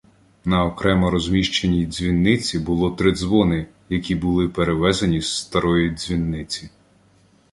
На 0.45 0.65
окремо 0.65 1.09
розміщеній 1.09 1.85
дзвіниці 1.85 2.59
було 2.59 2.91
три 2.91 3.15
дзвони, 3.15 3.65
які 3.89 4.15
були 4.15 4.49
перевезені 4.49 5.21
з 5.21 5.35
старої 5.37 5.89
дзвіниці. 5.91 6.69